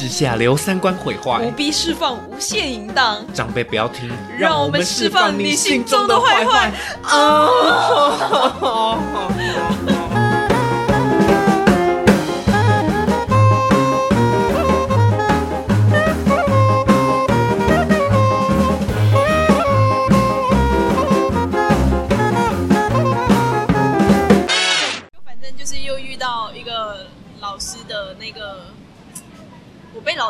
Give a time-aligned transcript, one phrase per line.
[0.00, 1.44] 之下留三观毁坏。
[1.44, 6.72] 不，必释放无限淫荡，长辈不要听，让我们释放你心中的坏坏。
[7.02, 7.12] 反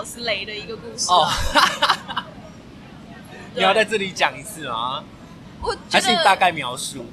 [0.01, 1.11] 老师雷的一个故事。
[3.55, 5.05] 你要在这里讲一次吗？
[5.61, 7.05] 我还觉得是你大概描述？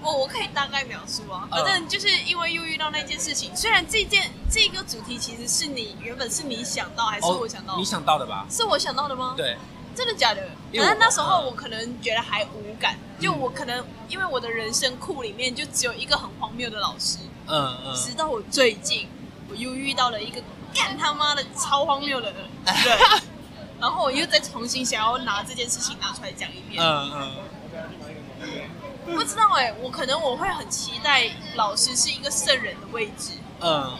[0.00, 7.72] 我我可以大概描述啊，嗯反正就是因为又遇到那件事情，虽然这件这个主题其实是你原本是你想到还是我想到？
[7.72, 8.46] 哦你想到的吧？
[8.48, 9.56] 是我想到的吗？，对，
[9.96, 10.48] 真的假的？
[10.76, 19.08] 反正那时候嗯我可能觉得还无感，就我可能因为我的人生库里面就只有一个很荒谬的老师，嗯嗯，直到我最近
[19.50, 20.40] 我又遇到了一个
[20.76, 22.44] 干他妈的超荒谬的人，
[23.80, 26.82] 然后我又再重新想要拿这件事情拿出来讲一遍。
[26.82, 27.12] 嗯
[29.08, 33.98] 嗯，不知道哎、我可能我会很期待老师是一个圣人的位置，嗯，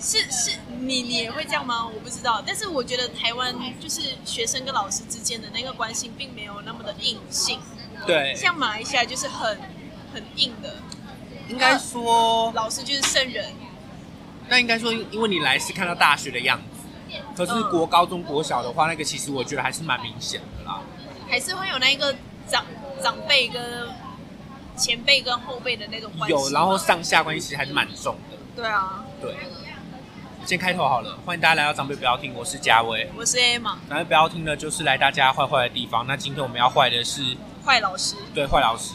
[0.00, 1.86] 是是，你你也会这样吗？
[1.86, 7.60] 我不知道，但是我觉得台湾就是学生跟老师之间的那个关系并没有那么的硬性，
[8.06, 9.58] 对，像马来西亚就是很
[10.14, 10.76] 很硬的，
[11.48, 13.52] 应该说，老师就是圣人，
[14.48, 20.80] 那应该说，因为你来是看到大学的样子，可是嗯国高中国小的话，那个其实我觉得还是蛮明显的啦。
[21.28, 22.14] 还是会有那一个
[22.46, 22.64] 长
[23.02, 23.62] 长辈跟
[24.76, 26.34] 前辈跟后辈的那种关系。
[26.34, 28.36] 有，然后上下关系其实还是蛮重的。
[28.56, 29.36] 对啊，对，
[30.46, 33.10] 先开头好了，欢迎大家来到长辈不要听，我是嘉威。
[33.16, 36.06] 我是 A 嘛，长辈不要听呢，就是来大家坏坏的地方。
[36.06, 37.22] 那今天我们要坏的是
[37.64, 38.16] 坏老师。
[38.34, 38.94] 对坏老师，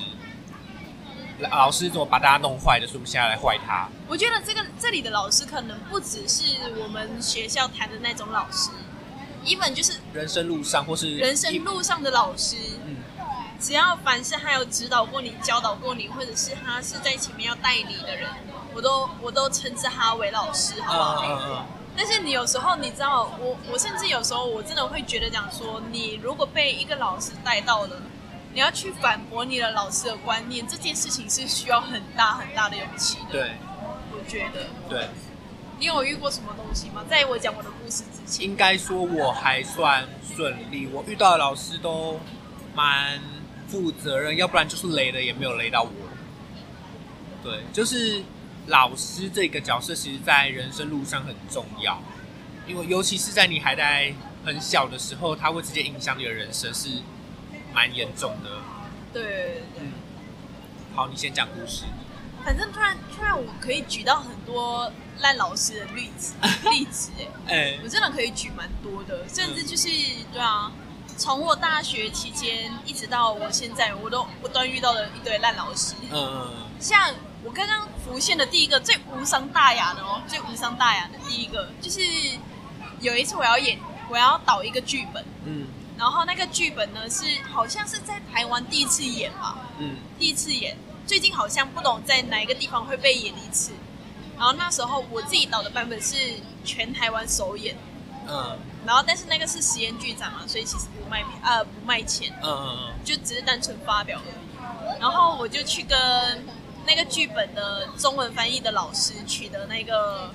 [1.49, 3.88] 老师怎么把大家弄坏的，所以我们现在来坏他。
[4.08, 6.44] 我觉得这个这里的老师可能不只是
[6.81, 8.69] 我们学校谈的那种老师
[9.45, 12.97] ，even 就是人生路上或是人生路上的老师，嗯
[13.59, 18.29] 只要凡是他有指导过你、教导过你，或者是他是在前面要带你的人，
[18.75, 21.25] 我都我都称之他为老师，好不好？
[21.25, 21.66] 嗯嗯
[21.96, 28.01] 但是你有时候你知道，我我甚至有时候我真的会觉得讲说，你如果被一个老师带到了，
[28.53, 33.31] 你要去反驳你的老师的观念，这件事情是需要很大很大的勇气的。
[33.31, 33.52] 对
[34.12, 35.09] 我觉得，对，
[35.80, 37.03] 你有遇过什么东西吗？
[37.09, 42.19] 在我讲我的故事之前，应该说我还算顺利，我遇到的老师都
[42.75, 43.19] 蛮
[43.68, 45.90] 负责任，要不然就是雷的也没有雷到我。
[47.44, 48.24] 对，就是
[48.68, 52.00] 老师这个角色，其实在人生路上很重要，
[52.68, 54.14] 因为尤其是在你还在
[54.46, 56.90] 很小的时候，他会直接影响你的人生，是
[57.73, 58.50] 蛮严重的。
[59.11, 59.81] 对对对对。
[59.81, 59.91] 嗯，
[60.95, 61.85] 好，你先讲故事。
[62.44, 66.34] 反正突然突然我可以举到很多烂老师的例子
[66.69, 67.11] 例子，
[67.47, 69.88] 哎，哎、我真的可以举蛮多的，甚至就是
[70.34, 70.69] 对啊，
[71.17, 75.95] 从我大学期间一直到我现在，我都不断遇到了一堆烂老师。
[76.11, 76.51] 嗯嗯
[76.81, 77.13] 像
[77.45, 82.01] 我刚刚浮现的第一个最无伤大雅的哦，最无伤大雅的第一个就是
[83.00, 83.79] 有一次我要演，
[84.09, 85.67] 我要导一个剧本，嗯
[85.97, 89.97] 然后那个剧本呢是好像是在台湾第一次演吧，嗯。
[90.19, 93.71] 第一次演，最近好像不懂在哪一个地方会被演一次。
[94.37, 96.15] 然后那时候我自己导的版本是
[96.63, 97.75] 全台湾首演，
[98.27, 98.57] 嗯。
[98.85, 102.93] 然后但是那个是实验剧场啊，所以其实不卖票呃不卖钱，嗯嗯嗯。
[103.05, 104.99] 就只是单纯发表而已。
[104.99, 105.97] 然后我就去跟
[106.85, 110.29] 那个剧本的中文翻译的老师取得那个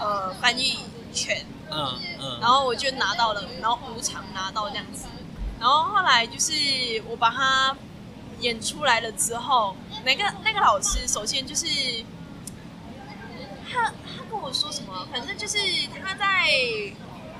[0.00, 0.78] 呃翻译
[1.12, 5.06] 权，嗯嗯，然后我就拿到了，然后无偿拿到这样子。
[5.58, 6.52] 然后后来就是
[7.08, 7.76] 我把它
[8.40, 11.66] 演出来了之后，那个那个老师首先就是
[13.70, 15.58] 他他跟我说什么，反正就是
[16.02, 16.50] 他在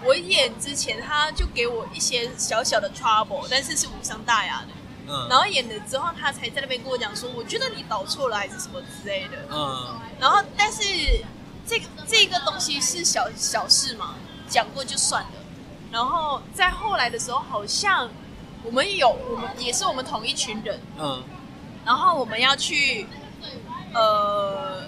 [0.05, 4.69] 我演之前，他就给我一些小小的 trouble，但是是无伤大雅的。
[5.13, 9.45] 嗯然后演了之后，他才在那边跟我讲说，我觉得你导错了还是什么之类的。
[9.51, 10.83] 嗯然后，但是
[11.71, 14.17] 这个这个东西是小小事嘛，
[14.49, 15.31] 讲过就算了。
[15.93, 18.11] 然后在后来的时候，好像
[18.65, 21.23] 我们有我们也是我们同一群人，嗯
[21.87, 23.07] 然后我们要去
[23.95, 24.83] 呃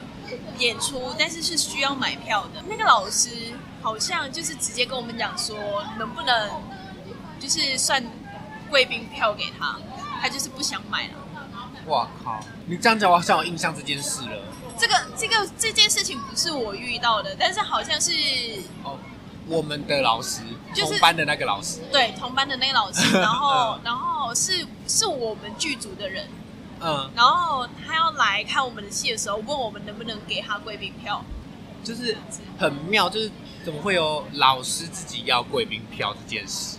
[0.58, 2.60] 演出，但是是需要买票的。
[2.68, 3.30] 那个老师
[3.80, 5.56] 好像就是直接跟我们讲说，
[6.00, 6.50] 能不能
[7.38, 8.04] 就是算
[8.68, 9.78] 贵宾票给他，
[10.20, 11.14] 他就是不想买了。
[11.86, 12.40] 哇靠！
[12.66, 14.42] 你这样讲，我好像有印象这件事了。
[14.82, 18.10] 这个这个这件事情不是我遇到的，但是好像是
[18.82, 18.98] 哦，
[19.46, 20.40] 我们的老师，
[20.74, 26.28] 就是同班的那个老师，对同班的那个老师， 然后然后是是我们剧组的人，
[26.80, 31.24] 嗯，然后他要来看我们的戏的时候，问我们能不能给他贵宾票。
[31.84, 32.16] 就是
[32.58, 33.30] 很妙，就是
[33.64, 36.78] 怎么会有老师自己要贵宾票这件事？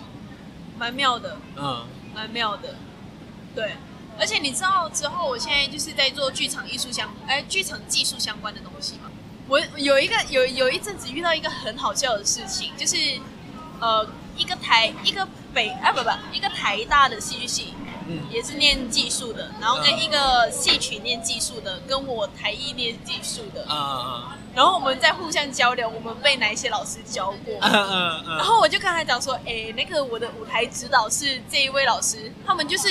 [0.78, 2.76] 蛮妙的，嗯蛮妙的。
[3.56, 3.74] 对，
[4.20, 9.12] 而且你知道之后，我现在就是在做剧场艺术相，哎，剧场技术相关的东西嘛。
[9.48, 12.96] 我有一个有有一阵子遇到一个很好笑的事情，就是
[13.80, 14.08] 呃，
[14.38, 17.74] 一个台一个北啊不不，一个台大的戏剧系，
[18.08, 18.20] 嗯。
[18.32, 20.00] 也是念技术的，然后跟嗯。
[20.00, 24.24] 一个戏曲念技术的，跟我台艺念技术的，嗯
[24.56, 27.56] 然后我们在互相交流，我们被哪一些老师教过。
[27.60, 32.88] 嗯嗯嗯，然后我就跟他讲说，哎、那个我的舞台指导是这一位老师，他们就是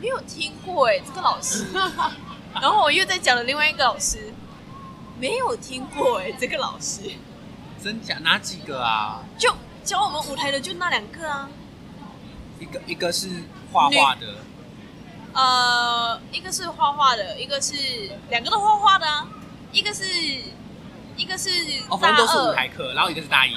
[0.00, 1.66] 没有听过哎、这个老师。
[2.54, 4.32] 然后我又在讲了另外一个老师，
[5.18, 7.02] 没有听过哎、这个老师。
[7.82, 8.18] 真假？
[8.22, 9.20] 哪几个啊？
[9.38, 9.54] 就
[9.84, 11.48] 教我们舞台的就那两个啊，
[12.58, 13.28] 一个一个是
[13.72, 14.26] 画画的，
[15.32, 17.74] 呃，一个是画画的，一个是
[18.30, 19.28] 两个都画画的啊，
[19.70, 20.04] 一个是
[21.16, 21.50] 一个是
[21.88, 23.54] 哦，反大正都是舞，台课，然后一个是大一。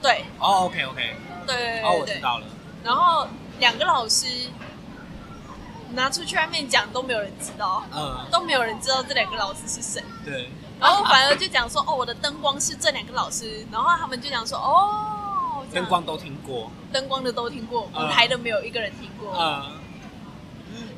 [0.00, 0.24] 对。
[0.38, 1.16] 哦，OK OK，
[1.46, 2.46] 对对哦，我知道了。
[2.82, 3.28] 然后
[3.58, 4.26] 两个老师
[5.94, 7.84] 拿出去外面讲都没有人知道。
[7.94, 10.50] 嗯，都没有人知道这两个老师是谁，对，
[10.80, 16.70] 然后反而就讲说哦，我的灯光是这两个老师，然后他们就讲说哦，灯光都听过。
[16.92, 19.34] 灯光的都听过，嗯舞台的没有一个人听过。
[19.38, 19.72] 嗯，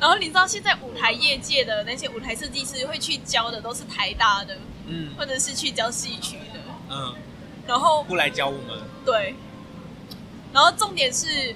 [0.01, 4.57] 然后你知道现在舞台业界的那些舞台设计师会去教的都是台大的，
[4.87, 7.15] 嗯或者是去教戏曲的，嗯，
[7.67, 8.83] 然后不来教我们。
[9.05, 9.35] 对，
[10.53, 11.55] 然后重点是。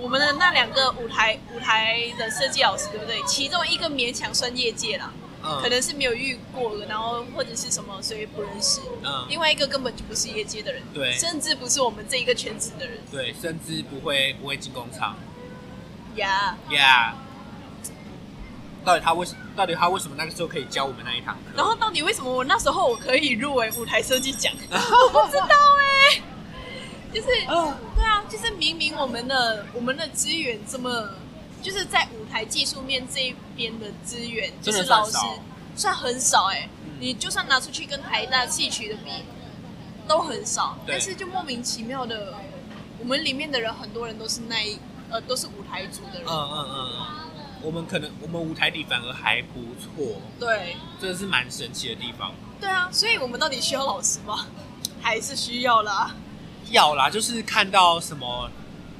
[0.00, 3.22] 我们的那两个舞台舞台的设计老师，对不对？
[3.26, 5.12] 其中一个勉强算业界啦，
[5.42, 8.80] 嗯，可能是没有遇过，然后或者是什么，所以不认识。
[9.02, 15.16] 嗯，另外一个根本就不是业界的人，对甚至不是我们这一个圈子的人对，甚至不会不会进工厂。
[16.16, 16.56] 呀。
[16.70, 17.12] Yeah。
[18.84, 21.50] 到底他为什到底他为什么那个时候可以教我们那一堂课？
[21.54, 24.50] 然后到底为什么我那时候我可以入围舞台设计奖？
[24.70, 25.84] 我不知道哎、
[27.12, 31.08] 就是嗯对啊，就是明明我们的我们的资源这么，
[31.62, 35.16] 就是在舞台技术面这一边的资源，就是老师
[35.74, 39.10] 算很少哎、嗯你就算拿出去跟台大戏曲的比，
[40.08, 40.76] 都很少。
[40.84, 42.34] 但是就莫名其妙的，
[42.98, 44.76] 我们里面的人很多人都是那一
[45.08, 47.06] 呃都是舞台组的人，嗯嗯嗯嗯，
[47.62, 50.74] 我们可能我们舞台底反而还不错，对。
[51.00, 52.34] 这是蛮神奇的地方。
[52.60, 54.46] 对啊，所以我们到底需要老师吗？
[55.00, 56.16] 还是需要啦？
[56.70, 58.50] 要啦，就是看到什么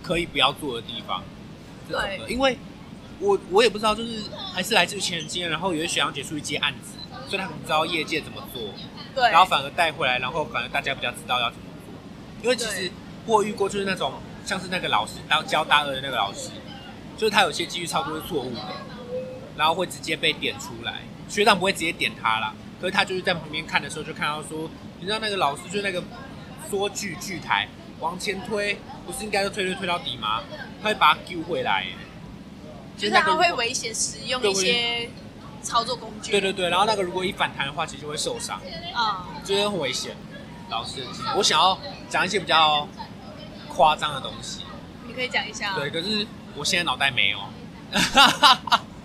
[0.03, 1.23] 可以不要做的地方，
[1.89, 2.21] 对。
[2.29, 2.59] 因为
[3.21, 4.25] 我我也不知道，就是
[4.55, 6.93] 还是来自于前人经验，然后有些学长姐出去接案子，
[7.29, 8.63] 所以他可能知道业界怎么做，
[9.15, 11.95] 对，然后反而带回来，然后反而大家比较知道要怎么做。
[12.43, 12.93] 因为其实对。
[13.27, 14.15] 我遇过，就是那种
[14.47, 16.49] 像是那个老师当教大二的那个老师，
[17.19, 18.63] 就是他有些机遇操作是错误的，
[19.55, 26.03] 然后会直接被点出来，学长不会直接点他啦，可是他就是在旁边看的时候就看到说，你知道那个老师就是那个
[26.69, 27.69] 缩剧剧台
[28.01, 30.43] 往前推，不是应该就推推推到底吗？
[30.83, 31.95] 他会把它丢回来耶，
[32.97, 35.09] 就是他会危险使用一些
[35.63, 36.31] 操作工具。
[36.31, 38.61] 对对对，然后那个如果一反弹的话，其实就会受伤。
[38.95, 40.17] 啊、就是很危险。
[40.71, 41.03] 老师
[41.37, 41.79] 我想要
[42.11, 42.87] 讲一些比较
[43.69, 44.61] 夸张的东西，
[45.07, 45.75] 你可以讲一下。
[45.75, 47.39] 对，，可是我现在脑袋没有。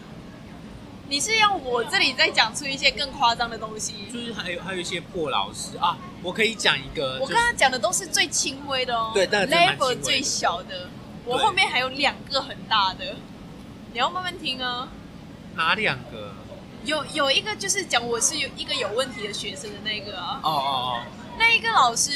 [1.10, 3.94] 你是要我这里再讲出一些更夸张的东西？
[4.12, 10.90] 就是还有还有一些破老师啊，我可以讲一个，我就是刚刚讲的都是最轻微的哦，对但，level 最小的，
[11.26, 13.16] 我后面还有两个很大的，
[13.92, 14.88] 你要慢慢听啊。
[15.56, 16.34] 哪两个？
[16.86, 20.62] 有有一个就是讲我是有一个有问题的学生的那个啊，哦哦
[20.98, 21.04] 哦
[21.38, 22.12] 那一个老师，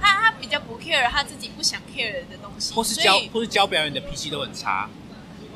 [0.00, 4.88] 他他比较不 care 他自己不想 care 的东西，哦，或是教或是教表演的脾气都很差。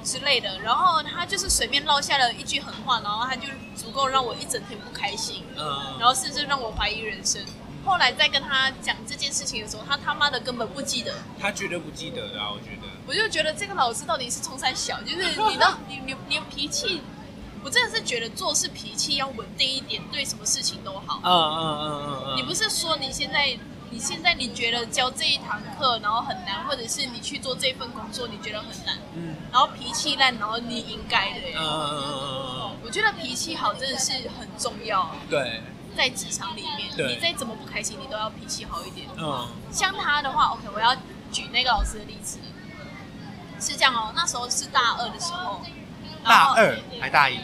[0.02, 0.60] 之类的。
[0.60, 7.40] 然后他就是随便落下了一句狠话，然后他就足够让我一整天不开心，嗯，然后甚至让我怀疑人生。
[7.84, 11.12] 后来在跟他讲这件事情的时候，他他妈的根本不记得。
[11.40, 12.86] 他绝对不记得的啊，我觉得。
[13.06, 15.16] 我就觉得这个老师到底是冲山小，就是
[15.50, 17.00] 你的你你你脾气，
[17.64, 21.20] 我真的是觉得做事脾气要稳定一点，对什么事情都好。
[21.24, 22.36] 嗯嗯嗯嗯嗯。
[22.36, 23.58] 你不是说你现在
[23.92, 31.54] 你现在你觉得教这一堂课然后很难，或者是你去做这份工作你觉得很难，嗯然后脾气烂，然后你应该的耶。
[31.58, 35.62] 嗯嗯嗯嗯嗯我觉得脾气好真的是很重要，嗯，对，
[35.96, 39.06] 在职场里面，你再怎么不开心，你都要脾气好一点。
[39.18, 40.94] 嗯像他的话，OK，我要
[41.30, 42.38] 举那个老师的例子，
[43.60, 44.12] 是这样哦。
[44.16, 45.60] 那时候是大二的时候，
[46.24, 47.38] 大二还大一。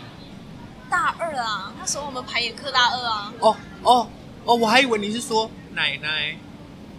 [0.90, 4.08] 大二啊，那时候我们排演课大二啊，哦哦
[4.44, 6.36] 哦，我还以为你是说奶奶。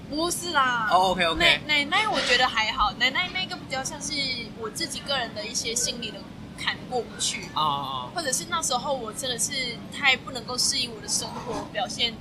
[0.10, 0.88] 不是啦。
[0.90, 1.40] 哦，OK OK。
[1.40, 4.14] 奶奶奶我觉得还好，奶奶那个比较像是
[4.58, 6.18] 我自己个人的一些心理的
[6.58, 9.52] 坎过不去，啊啊或者是那时候我真的是
[9.96, 12.14] 太不能够适应我的生活表现，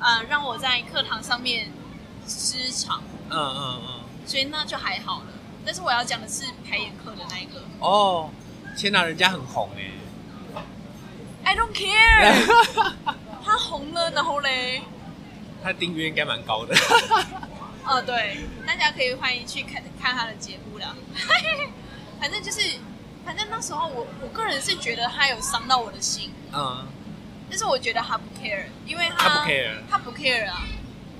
[0.00, 1.70] 呃让我在课堂上面
[2.26, 4.00] 失常，嗯嗯嗯。
[4.26, 5.26] 所以那就还好了。
[5.64, 7.62] 但是我要讲的是排演课的那一个。
[7.78, 8.28] 哦，
[8.76, 9.92] 天哪，人家很红哎。
[11.46, 12.74] I don't care，
[13.44, 14.82] 他红了，然后嘞，
[15.64, 16.76] 他订阅应该蛮高的。
[17.86, 20.94] 哦对，大家可以欢迎去看看他的节目啦。
[22.20, 22.60] 反正就是，
[23.24, 26.86] 反正那时候我我个人是觉得他有伤到我的心，嗯，
[27.48, 30.64] 但是我觉得他不 care，因为他不 care 他不 care 啊，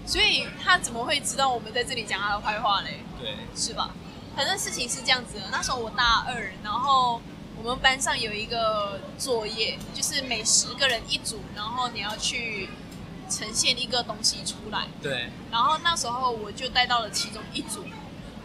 [0.06, 3.00] 所以他怎么会知道我们在这里讲他的坏话嘞？
[3.20, 3.90] 对，是吧？
[4.36, 7.20] 反正事情是这样子的，那时候我大二，然后
[7.56, 12.68] 我们班上有一个作业，就是每十个人一组，然后你要去
[13.28, 14.86] 呈现一个东西出来。
[15.02, 17.84] 对，然后那时候我就带到了其中一组，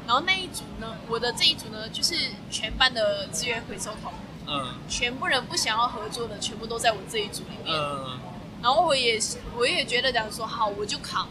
[0.06, 2.16] 然后那一组呢，我的这一组呢，就是
[2.50, 4.12] 全班的资源回收桶，
[4.48, 4.76] 嗯。
[4.88, 7.78] 全部人不想要合作的，全部都在我这一组里面。
[7.78, 8.20] 嗯。
[8.62, 11.28] 然后我也是，我也觉得讲说好，我就扛，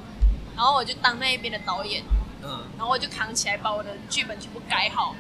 [0.57, 2.03] 然后我就当那一边的导演。
[2.43, 2.61] 嗯。
[2.77, 5.15] 然后我就扛起来，把我的剧本全部改好，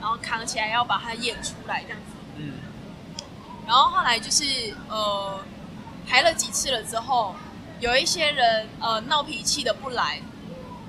[0.00, 2.14] 然后扛起来要把它演出来这样子。
[2.36, 2.54] 嗯。
[3.66, 5.38] 然后后来就是呃
[6.08, 7.36] 排了几次了之后，
[7.80, 10.20] 有一些人呃闹脾气的不来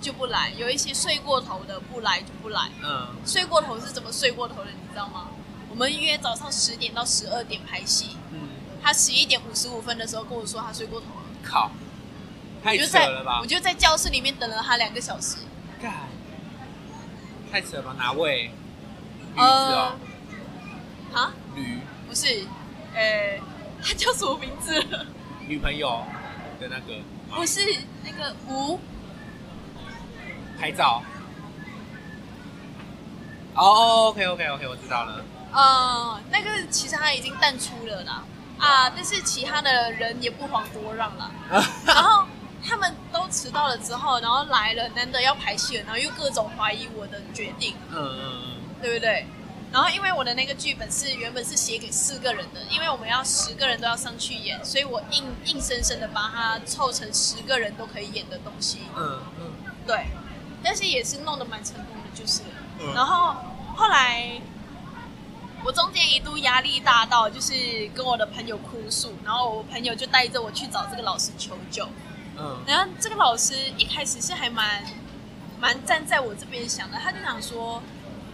[0.02, 2.70] 就不来，有一些睡过头的不来就不来。
[2.84, 5.28] 嗯睡过头是怎么睡过头的，你知道吗？
[5.70, 8.40] 我们约早上十点到十二点拍戏，嗯，
[8.82, 11.72] 他十一点五十五分的时候跟我说他睡过头了，靠，
[12.64, 13.46] 太扯了吧我？
[13.46, 15.38] 就在教室里面等了他两个小时。
[15.80, 15.94] 干，
[17.52, 17.96] 太扯了吧？
[17.98, 18.46] 哪位？
[19.36, 19.96] 驴子呃哦，，
[21.14, 21.34] 啊？
[21.56, 22.46] 驴不是，
[22.96, 23.40] 呃，
[23.84, 24.84] 他叫什么名字？
[25.48, 26.04] 女朋友
[26.60, 26.98] 的那个
[27.30, 27.62] 吗不是
[28.04, 28.80] 那个吴，
[30.60, 31.02] 拍照。
[33.56, 35.26] 哦，OK OK OK，我知道了。
[35.52, 38.24] 呃，那个其实他已经淡出了啦，
[38.58, 41.32] 啊，但是其他的人也不遑多让啦。
[41.86, 42.26] 然后
[42.64, 49.26] 他们都迟到了之后，然后来了，难得要排戏了，然后又各种怀疑我的决定，嗯嗯嗯对不对？
[49.72, 58.80] 然后因为我的那个剧本是原本是写给四个人的，因为我们要十个人都要上去演，所以我硬硬生生的把它凑成十个人都可以演的东西。
[58.98, 59.52] 嗯嗯
[59.86, 60.08] 对，
[60.64, 62.42] 但是也是弄得蛮成功的，就是。
[62.80, 63.36] 嗯然后
[63.76, 64.42] 后来
[65.64, 67.54] 我中间一度压力大到，就是
[67.94, 71.88] 跟我的朋友哭诉，然后我朋友就带着我去找这个老师求救。
[72.40, 74.84] 嗯然后这个老师一开始是还蛮
[75.60, 77.84] 蛮站在我这边想的，他就想说。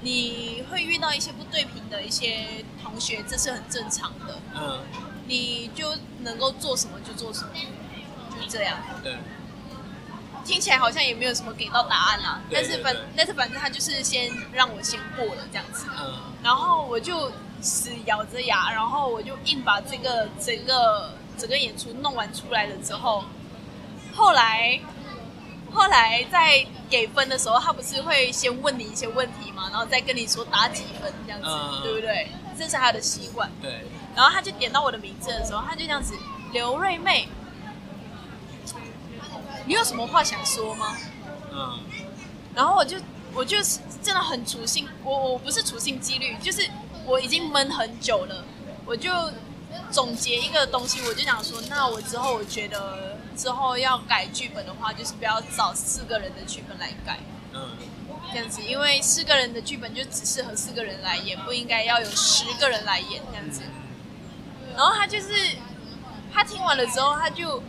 [0.06, 4.40] 你会遇到一些不对频的一些同学，这是很正常的。
[4.54, 4.80] 嗯，
[5.28, 7.50] 你就能够做什么就做什么，
[8.40, 8.78] 就这样。
[9.04, 9.18] 对，
[10.46, 16.22] 听起来好像也没有什么给到答案啦，但是反但是反正他就是先让我先过了这样子，嗯。
[16.44, 23.24] 然后我就死咬着牙，然后我就硬把这个整个整个演出弄完出来了之后，
[24.14, 24.80] 后来
[25.76, 32.30] 后来在给分的时候，他不是会先问你一些问题嘛，然后再跟你说打几分这样子，嗯对不对？
[32.58, 33.52] 这是他的习惯。
[33.62, 33.84] 对，
[34.16, 36.16] 然后他就点到我的名字的时候，他就这样子，
[36.54, 37.28] 刘瑞妹，
[39.66, 40.96] 你有什么话想说吗？
[41.52, 41.80] 嗯
[42.56, 42.98] 然后我就
[43.34, 46.66] 我就是真的很处心，我我不是处心积虑，就是
[47.06, 48.46] 我已经闷很久了，
[48.86, 49.12] 我就
[49.92, 57.20] 总结一个东西，我就想说，那我之后我觉得之后要改剧本的话，就是不要找四个人的剧本来改，
[57.54, 57.78] 嗯
[58.34, 63.62] 这样子，因为四个人的剧本就只适合四个人来演，不应该要有十个人来演这样子。
[64.76, 65.56] 然后他就是
[66.34, 67.64] 他听完了之后，他就，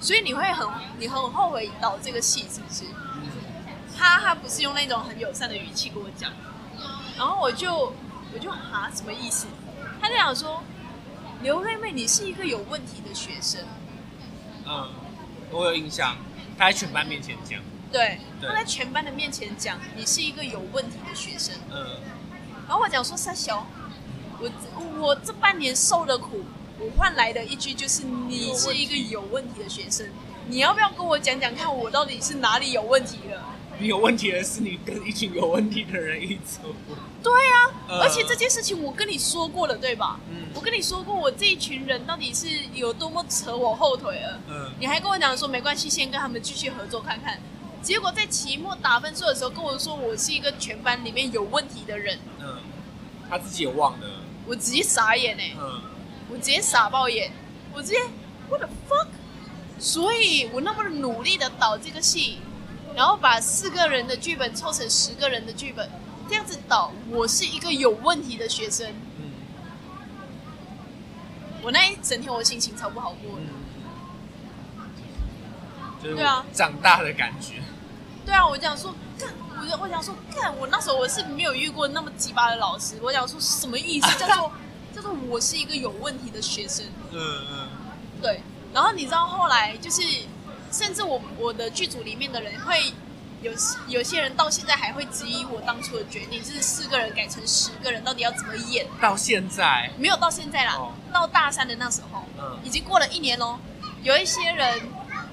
[0.00, 2.84] 所以你会很你很后悔导这个戏是不是？
[3.96, 6.30] 他他不是用那种很友善的语气跟我讲，
[7.16, 7.92] 然后我就
[8.32, 9.46] 我就哈什么意思？
[10.00, 10.62] 他就想说，
[11.42, 13.60] 刘妹妹你是一个有问题的学生，
[14.68, 14.88] 嗯，
[15.50, 16.16] 我有印象，
[16.58, 17.58] 他在全班面前讲，
[17.90, 18.48] 对，对。
[18.48, 22.00] 他在全班的面前讲你是一个有问题的学生，嗯。
[22.66, 23.66] 然后我讲说三小，
[24.38, 24.50] 我
[25.00, 26.44] 我这半年受的苦，
[26.78, 30.06] 我换来的一句就是你是一个有问题的学生，
[30.48, 33.42] 你要不要跟我讲讲看我到底是哪里有问题了？
[33.78, 36.74] 你有问题的是你跟一群有问题的人一组。
[37.28, 40.18] 对呀、呃而且这件事情我跟你说过了，对吧？
[40.30, 44.40] 嗯我跟你说过，我这一群人到底是有多么扯我后腿了。
[44.48, 47.38] 嗯你还跟我讲说没关系，先跟他们继续合作看看。
[47.82, 52.56] 结果在期末打分数的时候跟我说我是一个全班里面有问题的人，嗯，
[53.28, 54.06] 他自己也忘了。
[54.46, 55.82] 我直接傻眼哎、嗯
[56.30, 57.30] 我直接傻爆眼，
[57.74, 57.98] 我直接
[58.48, 59.08] what the fuck！
[59.78, 62.38] 所以我那么努力的导这个戏，
[62.94, 65.88] 然后把四个人的剧本凑成十个人的剧本，
[66.28, 68.90] 这样子导，我是一个有问题的学生。
[69.18, 69.32] 嗯
[71.60, 73.46] 我那一整天我心情超不好过的。
[74.78, 74.84] 嗯，
[76.00, 77.54] 就是对啊长大的感觉。
[78.24, 79.28] 对啊，我讲说，干，
[79.60, 82.94] 我就我想说，看我那时候我是没有遇过那么鸡巴的老师。
[83.02, 84.18] 我想说什么意思？
[84.18, 84.52] 叫做
[84.94, 86.86] 叫做我是一个有问题的学生。
[87.10, 87.20] 嗯
[87.50, 87.68] 嗯，
[88.22, 88.40] 对，
[88.72, 90.02] 然后你知道后来就是，
[90.70, 92.92] 甚至我我的剧组里面的人会
[93.42, 93.52] 有
[93.86, 98.86] 有些人到现在还会质疑我当初的决定，就是四个人改成十个人，到底要怎么演？
[99.00, 103.58] 到现在，没有到现在啦，哦到大三的那时候，嗯已经过了一年喽。
[104.02, 104.80] 有一些人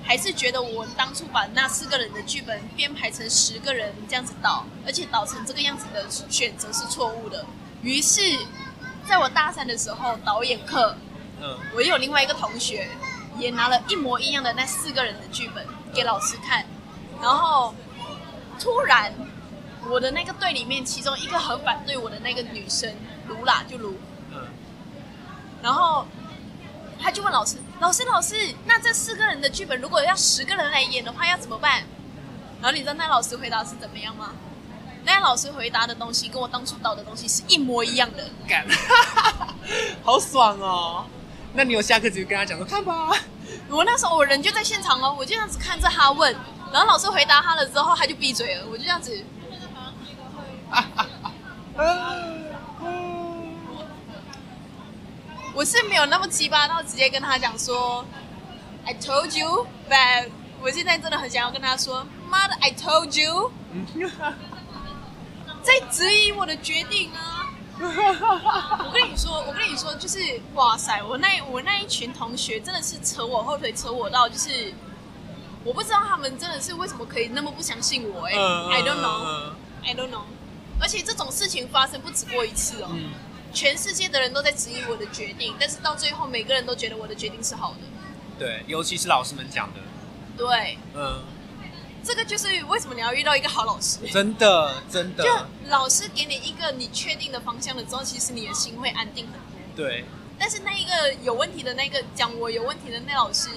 [0.03, 7.45] 还是觉得我当初把那四个人的剧本编排成十个人这样子导，而且导成这个样子的选择是错误的。
[7.81, 8.21] 于是，
[9.07, 10.95] 在我大三的时候，导演课
[11.41, 12.87] 嗯我有另外一个同学
[13.37, 16.65] 也拿了一模一样的那四个人的剧本给老师看，
[17.21, 17.73] 然后
[18.59, 19.13] 突然
[19.89, 22.93] 我的那个队里面，其中一个很反对我的那个女生
[23.27, 23.97] 卢啦，就卢，
[24.31, 24.47] 嗯，
[25.61, 26.05] 然后
[27.01, 28.35] 他就问老师：“老师，老师，
[28.65, 31.83] 那这四个人的剧本如果要十个人来演的话，要怎么办？”
[32.61, 34.31] 然后你知道那老师回答是怎么样吗？
[35.03, 38.27] 那老师回答的东西跟我当初导的东西是一模一样的。
[38.47, 38.65] 干，
[40.01, 41.05] 好爽哦！
[41.53, 43.11] 那你有下课直接跟他讲说看吧，
[43.69, 46.35] 我那时候我人就在现场哦，我就这样子看着他问，
[46.75, 49.15] 然后老师回答他了之后，他就闭嘴了，我就这样子。
[55.53, 58.03] 我是没有那么鸡巴到直接跟他讲说
[58.83, 60.27] ，I told you，but
[60.61, 63.53] 我现在真的很想要跟他说，妈的，I told you，
[65.63, 67.53] 在质疑我的决定啊！
[67.79, 74.73] 我跟你说，我跟你说，就是哇塞，我那我那一群同学真的是扯我后腿，扯我到就是，
[75.65, 80.21] 我不知道他们真的是为什么可以那么不相信我哎、嗯 i don't 嗯 know，I don't know。
[80.79, 83.09] 而且这种事情发生不止过一次哦，嗯，
[83.51, 87.79] 全世界的人都在质疑我的决定，但是到最后每个人都觉得我的决定是好的。
[88.37, 89.79] 对，尤其是老师们讲的，
[90.37, 91.23] 对，嗯，
[92.03, 93.99] 这个就是为什么你要遇到一个好老师。
[94.11, 95.31] 真的真的就，
[95.69, 99.87] 老师给你一个你确定的方向了之后，其实你的心会安定很多。
[99.87, 100.03] 对，
[100.37, 103.49] 但是那一个有问题的那个讲我有问题的那老师，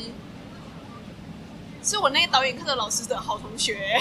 [1.88, 3.98] 是我那个导演课的老师的好同学。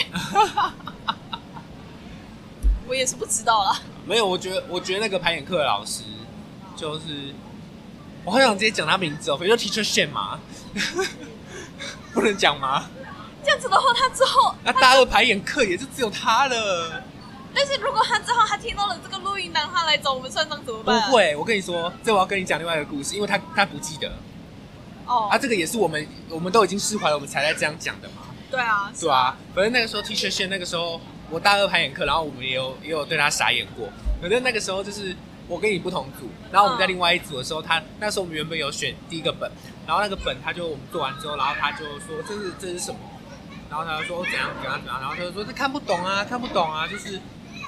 [2.86, 3.80] 我也是不知道啦。
[4.06, 6.04] 没有，我觉得我觉得那个排演课的老师
[6.76, 7.34] 就是，
[8.26, 10.38] 我好想直接讲他名字哦，比如说 Teacher Shen 嘛，
[12.14, 12.90] 不能讲吗？
[13.42, 17.02] 这样子的话，他之后，那大二排演课也就只有他了。
[17.56, 21.12] 但是如果他之后他听到了这个录音档，他来找我们算账怎么办不办？
[21.12, 24.12] 会，我跟你说，这我要跟你讲另外一个故事，因为他他不记得
[25.08, 25.28] 哦。
[25.32, 33.90] 啊，这个也是我们我们都已经释怀了，我们才在这样讲的嘛，对啊，对啊，反正那个时候 Teacher Shen 那个时候我大二排演课，然后我们也有也有对他傻眼过，
[34.22, 35.16] 反正那个时候就是
[35.48, 39.50] 我跟你不同组，然后我们在另外一组的时候，他那时候我们原本有选第一个本，
[39.86, 43.00] 然后那个本他就我们做完之后，然后他就说这是这是什么，
[43.70, 47.20] 然后他就说怎样怎样怎样，然后他就说这看不懂啊，看不懂啊，就是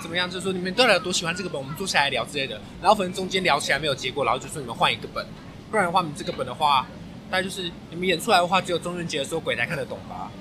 [0.02, 5.26] 怎么样，就是说你们到底有多喜欢这个本，我们坐下来聊之类的，然后反正中间聊起来没有结果，然后就说你们换一个本，
[5.70, 6.88] 不然的话你们这个本的话，
[7.30, 10.32] 大概就是你们演出来的话，只有中元节的时候鬼才看得懂吧。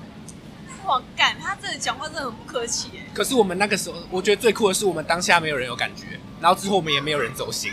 [0.86, 3.04] 哇，干，他这讲话真的很不客气哎。
[3.12, 7.70] 可是我们那个时候，我觉得最酷的是我们当下没有人有感觉，然后之后我们也没有人走心，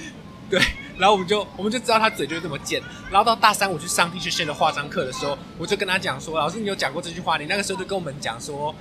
[0.50, 0.60] 对，
[0.98, 8.74] 然后我们就我们就知道他嘴就是这么贱，然后到大三我去上 T 恤线的化妆课的时候，我就跟他讲说，老师你有讲过这句话，你那个时候就跟我们讲说，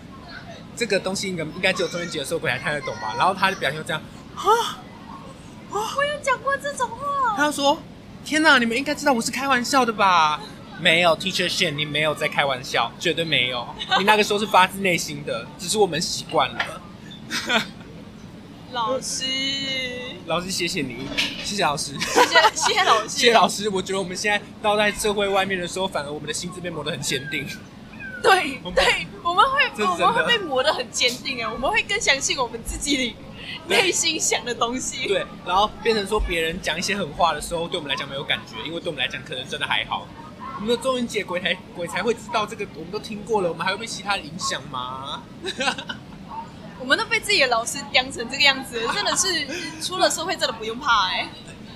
[0.76, 4.02] 这个东西应该应该只有中元节的时候鬼才看得懂吧，然后他的表情就这样，
[4.36, 4.80] 啊，
[5.70, 7.78] 我有讲过这种话，他说，
[8.28, 10.42] 天哪，你们应该知道我是开玩笑的吧？
[10.82, 13.66] 没有，Teacher Shen，你没有在开玩笑，绝对没有。
[13.98, 16.82] 你那个时候是发自内心的，只是我们习惯了。
[18.74, 19.24] 老师，
[20.26, 21.08] 老师，谢谢你，
[21.42, 23.70] 谢谢老师，谢谢谢谢老师， 谢谢老师。
[23.70, 27.48] 我觉得我们现在到在社会外面的时候，反而我们的心智被磨得很坚定。
[28.24, 33.16] 对对，我们会我们会被磨得很坚定啊，我们会更相信我们自己
[33.68, 35.08] 对内心想的东西。
[35.08, 40.08] 对，然后变成说别人讲一些狠话的时候，对我们来讲没有感觉，因为对我们来讲可能真的还好。
[40.60, 45.22] 我们的中元节鬼才鬼才会知道这个，我们都听过了，我们还会被其他的影响吗？
[46.80, 51.30] 我们都被自己的老师刁成这个样子，真的是出了社会真的不用怕哎、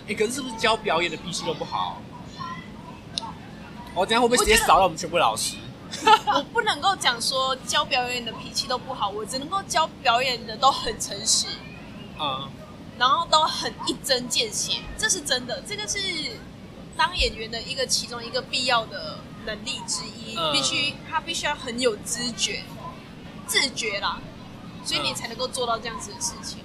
[0.08, 2.02] 哎、可是是不是教表演的脾气都不好？
[3.94, 5.58] 我、这样会不会直接扫到我们全部老师？
[6.34, 11.48] 我不能够讲说教表演的脾气都不好，我只能够教表演的都很诚实，
[12.20, 12.50] 嗯，
[12.98, 16.00] 然后都很一针见血，这是真的，这个是
[16.96, 20.52] 当演员的一个其中一个必要的能力之一，嗯。
[20.54, 22.64] 必须他必须要很有知觉、
[23.48, 24.20] 自觉啦，
[24.86, 26.60] 所以你嗯才能够做到这样子的事情。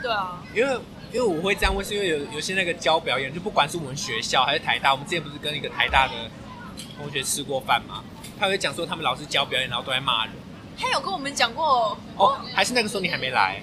[0.00, 0.80] 对啊，因为
[1.12, 6.14] 因为我会这样问，是因为有有些那个教表演，就不管是我们学校还是台大，我们之前不是跟一个台大的
[6.96, 8.04] 同学吃过饭嘛，
[8.38, 10.34] 他会讲说他们老师教表演，然后都在骂人。
[10.80, 13.60] 他有跟我们讲过，哦，还是那个时候你还没来，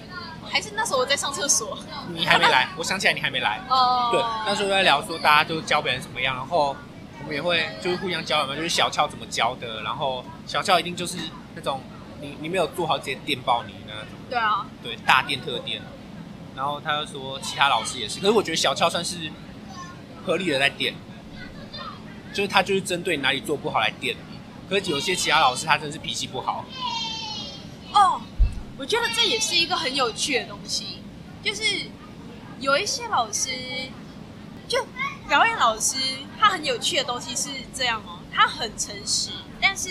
[0.50, 1.78] 还是那时候我在上厕所。
[2.12, 3.60] 你还没来， 我想起来你还没来。
[3.70, 6.76] 哦，对，那时候在聊说大家都教表演怎么样，然后
[7.20, 11.16] 我们也会就是互相教嘛，就是小俏怎么教的，然后小俏一定就是
[11.54, 11.80] 那种
[12.20, 15.80] 你你没有做好直接电爆你那种，对啊，对，大电特电。
[16.54, 19.30] 然后他就说其他老师也是，可是我觉得小俏算是
[20.24, 20.94] 合理的在电，
[22.32, 24.35] 就是他就是针对哪里做不好来电你。
[24.68, 26.64] 可是有些其他老师他真的是脾气不好，
[27.92, 28.20] 哦，
[28.76, 30.98] 我觉得这也是一个很有趣的东西，
[31.42, 31.62] 就是
[32.60, 33.50] 有一些老师，
[34.68, 34.84] 就
[35.28, 35.96] 表演老师，
[36.38, 39.88] 他很有趣的东西是这样哦，他很诚实，但是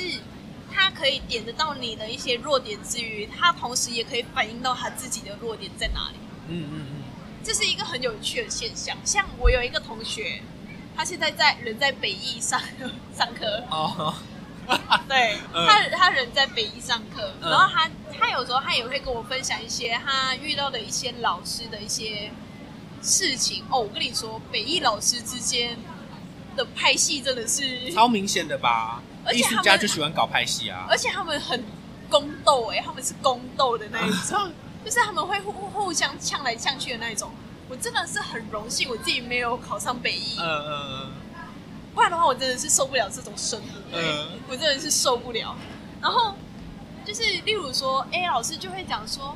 [0.73, 6.17] 他可以点得到你的一些弱点之余，他同时也可以反映到他自己的弱点在哪里。
[6.47, 7.03] 嗯嗯嗯，
[7.43, 8.97] 这是一个很有趣的现象。
[9.05, 10.41] 像我有一个同学，
[10.95, 12.61] 他现在在人在北艺上
[13.17, 14.13] 上课，哦，
[15.07, 22.31] 对嗯他他人在北艺上课，嗯然后他他有时候他也会跟我分享一些他遇到的一些老师的一些
[23.01, 23.63] 事情。
[23.69, 25.77] 哦，我跟你说，北艺老师之间
[26.55, 29.01] 的派系真的是，超明显的吧？
[29.31, 31.63] 艺术而且他们家就喜欢搞派系啊，而且他们很
[32.09, 34.51] 宫斗哎、他们是宫斗的那一种。
[34.85, 37.31] 就是他们会互互相呛来呛去的那一种。
[37.67, 41.11] 我真的是很荣幸我自己没有考上北艺，嗯嗯
[41.95, 45.55] 不然的话我真的是受不了这种生活、欸嗯我真的是受不了。
[46.01, 46.35] 然后
[47.03, 49.35] 就是例如说，A 老师就会讲说，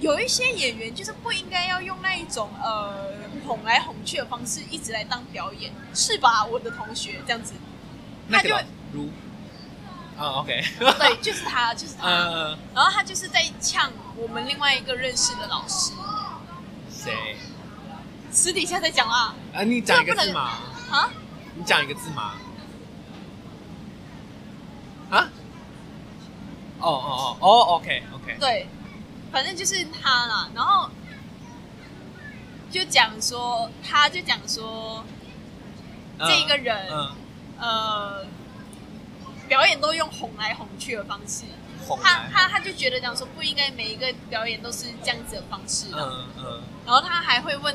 [0.00, 2.94] 有一些演员就是不应该要用那一种呃
[3.46, 6.46] 哄来哄去的方式一直来当表演，是吧？
[6.46, 7.52] 我的同学这样子，
[8.30, 9.08] 他就会如，
[10.16, 12.08] 啊 OK，对，就是他，就是他。
[12.08, 15.92] 嗯，然后他就是在呛我们另外一个认识的老师，
[16.90, 17.36] 谁？
[18.30, 20.58] 私底下在讲啊啊，你讲一个字嘛？
[20.90, 21.10] 啊，
[21.54, 22.34] 你讲一个字嘛？
[25.10, 25.28] 啊？
[26.78, 28.66] 哦哦哦哦，OK OK，对，
[29.32, 30.48] 反正就是他啦。
[30.54, 30.90] 然后
[32.70, 35.02] 就讲说，他就讲说，
[36.18, 37.14] 嗯这个人嗯，
[37.58, 38.26] 呃，
[39.48, 41.44] 表演都用哄来哄去的方式。
[42.02, 46.04] 他他他就觉得讲说不应该每一个表演都是这样子的方式的。
[46.04, 47.74] 嗯嗯然后他还会问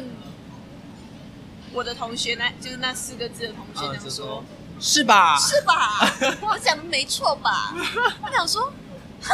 [1.73, 4.43] 我的同学，那就是那四个字的同学嗯，讲说。
[4.79, 5.37] 是吧？
[5.37, 5.99] 是吧？
[6.41, 7.71] 我讲的没错吧？
[8.23, 8.73] 我想说，
[9.21, 9.29] 哼，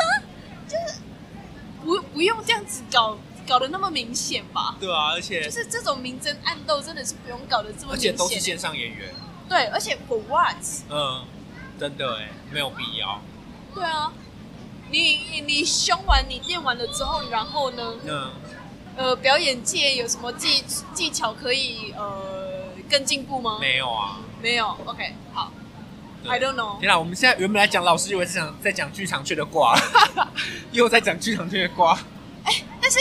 [0.67, 0.99] 就是
[1.85, 4.75] 不不用这样子搞搞得那么明显吧？
[4.77, 8.11] 对啊，而且就是这种明争暗斗，真的是不用搞得这么而明显。
[8.11, 9.13] 且都是线上演员，
[9.47, 10.57] 对，而且 for what？
[10.89, 11.23] 嗯，
[11.79, 13.21] 真的哎，没有必要。
[13.73, 14.11] 对啊，
[14.91, 14.99] 你
[15.31, 17.93] 你你凶完你练完了之后，然后呢？
[18.05, 18.31] 嗯，
[18.97, 23.57] 呃，表演界有什么技技巧可以呃更进步吗？
[23.61, 24.17] 没有啊。
[24.41, 24.75] 没有。
[24.85, 25.51] OK，好
[26.27, 26.79] ，I don't know。
[26.79, 29.75] 天哪，我们现在原本来讲老师，以为是讲在讲剧场圈的瓜，
[30.73, 31.97] 又在讲剧场圈的卦，
[32.81, 32.99] 但是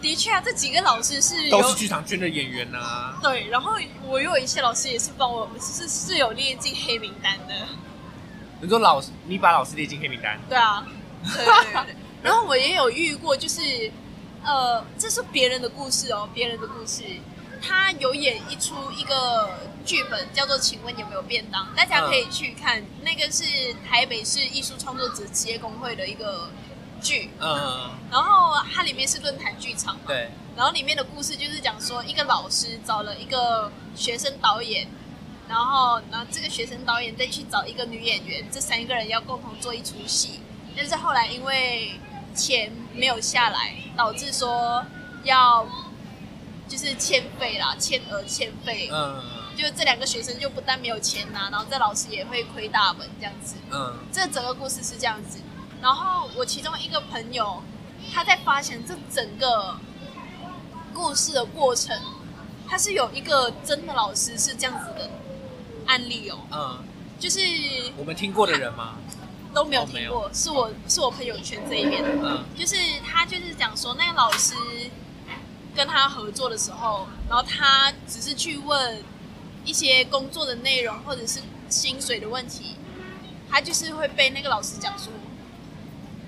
[0.00, 3.72] 的确啊，这几个老师是都是剧场圈的演员呐、对，然后
[4.06, 7.54] 我有一些老师也是帮我是是有列进黑名单的，
[8.60, 10.84] 你说老师，你把老师列进黑名单，对啊，
[11.24, 11.96] 对对对对。
[12.22, 13.60] 然后我也有遇过，就是
[14.44, 17.04] 呃，这是别人的故事哦，别人的故事。
[17.64, 22.82] 他有演一出一个剧本，叫做《请问有没有便当》，大家可以去看。
[23.02, 23.44] 那个是
[23.88, 26.50] 台北市艺术创作者职业工会的一个
[27.00, 34.88] 剧，嗯，然后它里面是论坛剧场嘛，对，然后里面的故事就是讲说，一个老师找了一个学生导演，
[35.48, 40.40] 然后，然后这个学生导演再去找一个女演员，这三个人要共同做一出戏。
[40.76, 41.92] 但是后来因为
[42.34, 44.84] 钱没有下来，导致说
[45.24, 45.66] 要
[46.68, 49.22] 就是欠费啦，欠额欠费，嗯
[49.56, 53.56] 就这两个学生就不但没有钱拿，然后这老师也会亏大本这样子。
[53.70, 55.38] 嗯这整个故事是这样子。
[55.82, 57.62] 然后我其中一个朋友，
[58.12, 59.76] 他在发现这整个
[60.94, 62.00] 故事的过程，
[62.68, 65.10] 他是有一个真的老师是这样子的
[65.86, 66.84] 案例哦，嗯，
[67.18, 67.40] 就是
[67.96, 68.96] 我们听过的人吗？
[69.54, 72.02] 都没有听过，是我是我朋友圈这一边。
[72.02, 72.44] 的，嗯。
[72.56, 74.54] 就是他就是讲说那个老师
[75.74, 79.02] 跟他合作的时候，然后他只是去问
[79.64, 82.76] 一些工作的内容或者是薪水的问题，
[83.50, 85.12] 他就是会被那个老师讲说，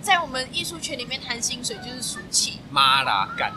[0.01, 3.53] 在我们艺术圈里面谈薪水就是俗气，妈啦，干，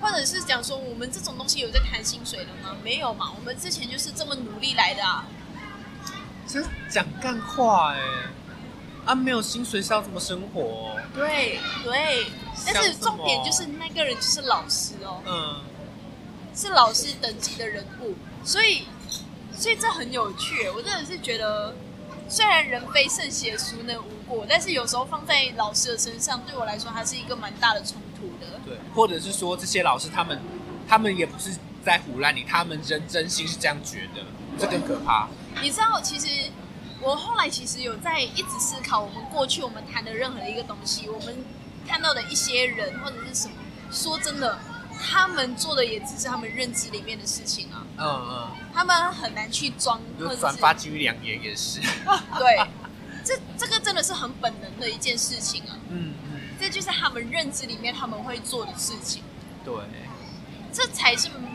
[0.00, 2.76] 或者是讲说我们这种东西有在谈薪水的吗？
[2.82, 5.26] 没有嘛，我们之前就是这么努力来的啊。
[6.52, 8.00] 这讲干话哎、
[9.06, 12.26] 啊，没有薪水是要怎么生活、对对，
[12.66, 15.22] 但是重点就是那个人就是老师哦。
[15.26, 15.62] 嗯
[16.52, 18.12] 是老师等级的人物，
[18.44, 18.82] 所以
[19.56, 20.68] 所以这很有趣。
[20.70, 21.72] 我真的是觉得，
[22.28, 28.58] 虽然人非圣贤，孰能无过，但是有时候放在老师的身上，对我来说，它是一个蛮大的冲突的。
[28.66, 30.40] 对，或者是说这些老师他们
[30.88, 34.20] 他们也不是在胡乱你，他们真真心是这样觉得，
[34.60, 35.26] 这更可怕。
[35.62, 36.50] 你知道，其实
[37.00, 41.34] 我后来其实有在一直思考，我们过去我们谈的任何的一个东西，我们
[41.88, 43.54] 看到的一些人或者是什么，
[43.90, 44.58] 说真的，
[45.00, 51.80] 他们做的也只是他们认知里面的事情啊，嗯嗯，他们很难去装，或者是转发金玉良言也是。
[52.38, 52.66] 对，
[53.24, 59.22] 这这个真的是很本能的一件事情啊，嗯嗯，这就是他们认知里面他们会做的事情，
[59.64, 59.74] 对，
[60.72, 61.49] 这才是嗯、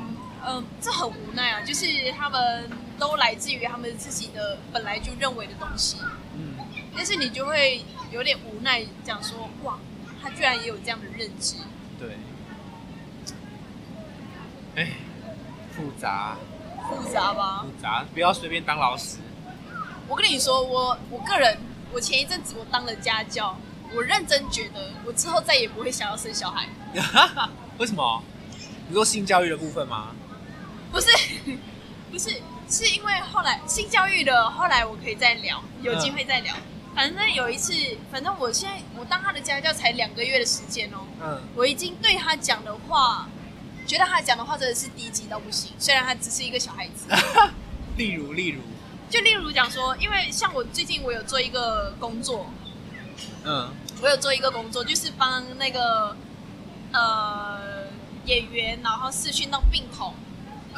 [0.46, 5.98] 呃这很无奈啊，就是他们都来自于他们自己的本来就认为的东西。
[6.38, 6.54] 嗯，
[6.96, 9.80] 但是你就会有点无奈，讲说哇，
[10.22, 11.56] 他居然也有这样的认知。
[12.00, 12.16] 对。
[14.76, 14.92] 哎，
[15.76, 16.38] 复杂
[16.88, 17.82] 复杂吧复？
[17.82, 19.18] 杂，不要随便当老师。
[20.08, 21.58] 我跟你说，我我个人，
[21.92, 23.58] 我前一阵子我当了家教，
[23.96, 26.68] 我认真觉得我之后再也不会想要生小孩。
[27.80, 28.22] 为什么？
[28.88, 30.14] 你说性教育的部分吗？
[30.92, 31.08] 不是，
[32.12, 36.56] 不是，是因为后来性教育的，后来我可以再聊，有机会再聊。
[36.96, 37.74] 反正有一次，
[38.12, 41.42] 反正我现在我当他的家教才两个月的时间哦，嗯。
[41.56, 43.28] 我已经对他讲的话，
[43.86, 45.74] 觉得他讲的话真的是低级到不行。
[45.78, 47.08] 虽然他只是一个小孩子，
[47.98, 48.62] 例如，例如，
[49.10, 52.50] 就例如讲说，因为像我最近我有做一个工作，
[53.44, 53.70] 嗯。
[54.02, 56.16] 我有做一个工作，就是帮那个
[56.92, 57.88] 呃
[58.26, 60.14] 演员，然后试训到病童，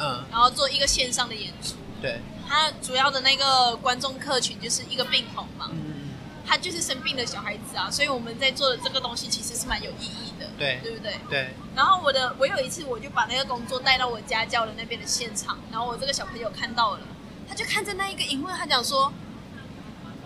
[0.08, 1.74] 嗯，然后做一个线上的演出。
[2.00, 6.08] 对，他主要的那个观众客群就是一个病童嘛，嗯
[6.46, 11.14] 他就是生病的小孩子啊，所以我们在做的这个东西其实是蛮有意义的，对对不对？
[11.28, 17.00] 对，然后我的我有一次我就把那个工作带到我家教的那边的现场，然后我这个小朋友看到了，
[17.46, 19.12] 他就看着那一个荧幕，他讲说：“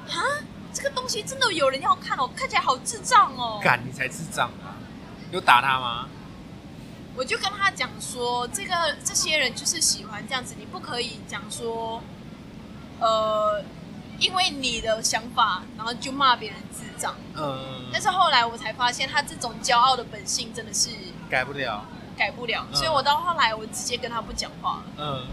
[0.09, 0.23] 啊，
[0.73, 4.79] 这个东西真的有人要看哦，看起来好智障哦。”敢你才智障啊！
[5.33, 6.09] 有打他吗？
[7.17, 12.03] 我就跟他讲说，这个这些人就是喜欢这样子，你不可以讲说，
[13.01, 13.63] 呃，
[14.19, 17.15] 因为你的想法，然后就骂别人智障。
[17.35, 20.89] 嗯，但是后来我才发现，他这种骄傲的本性真的是
[21.29, 21.85] 改不了。
[22.17, 25.27] 改不了，嗯所以我到后来我直接跟他不讲话了，嗯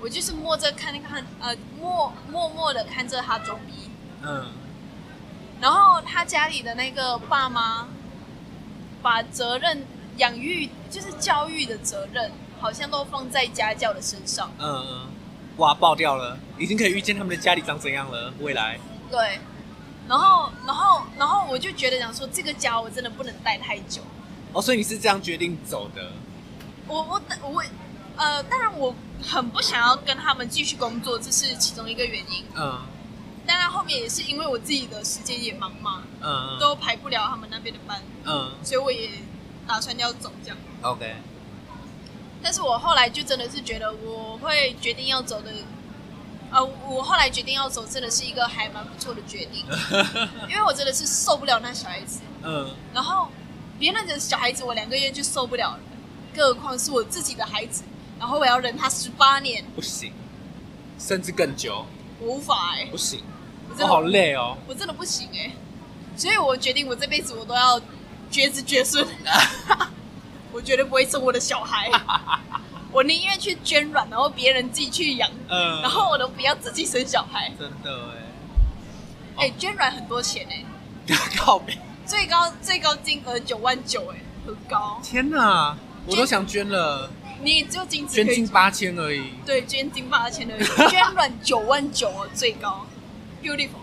[0.00, 3.90] 我就是默着看看，呃，默默默的看着他装逼。
[4.22, 4.46] 嗯
[5.60, 7.86] 然后他家里的那个爸妈，
[9.02, 9.84] 把责任
[10.20, 12.30] 养育就是教育的责任，
[12.60, 14.50] 好像都放在家教的身上。
[14.58, 15.06] 嗯嗯，
[15.56, 18.32] 哇，爆掉了，已经可以预见他们的家里长怎样了。
[18.40, 18.78] 未来，
[19.10, 19.40] 对，
[20.06, 24.02] 然后，然后，然后我就觉得讲说，这个家我真的不能待太久。
[24.52, 26.12] 哦，所以你是这样决定走的？
[26.86, 27.64] 我我我，
[28.16, 32.44] 呃，当然我很不想要跟他们继续工作，这是其中一个原因。
[32.54, 32.78] 嗯
[33.46, 39.10] 当然后面也是因为我自己的时间也忙嘛，嗯都排不了他们那边的班，嗯所以我也
[39.70, 40.58] 打算要走这样。
[40.82, 41.14] ，OK，
[42.42, 45.52] 但是我后来就真的是觉得我会决定要走的，
[46.50, 49.64] 呃，我后来决定要走真的是一个还蛮不错的决定，
[50.50, 52.74] 因为我真的是受不了那小孩子，嗯。
[52.92, 53.28] 然后
[53.78, 55.80] 别人的小孩子我两个月就受不了了，
[56.34, 57.84] 更何况是我自己的孩子，
[58.18, 60.12] 然后我要忍他十八年，不行，
[60.98, 61.86] 甚至更久，
[62.18, 63.22] 我无法哎、不行，
[63.68, 64.56] 我真的我好累哦。
[64.66, 65.52] 我真的不行哎、
[66.16, 67.80] 所以我决定我这辈子我都要
[68.30, 69.06] 绝子绝孙，
[70.52, 71.90] 我绝对不会生我的小孩，
[72.92, 77.52] 我宁愿去捐卵，然后别人自己去养，嗯，然后我都不要自己生小孩。
[77.58, 78.10] 真的
[79.36, 80.64] 哎、哎捐卵很多钱哎、
[81.08, 84.16] 哎， 靠背，最高最高金额九万九哎，
[84.46, 85.00] 很高。
[85.02, 87.10] 天哪，我都想捐了，
[87.42, 89.32] 你也只有金子捐金八千而已。
[89.46, 92.86] 对，捐金八千而已，捐卵九万九哦，最高
[93.42, 93.79] ，beautiful。